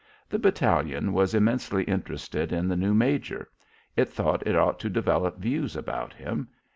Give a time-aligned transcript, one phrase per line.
[0.29, 3.49] The battalion was immensely interested in the new major.
[3.95, 6.47] It thought it ought to develop views about him.